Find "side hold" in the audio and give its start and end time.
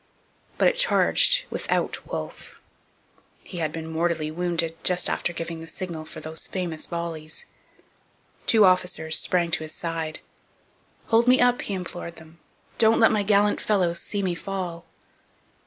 9.75-11.27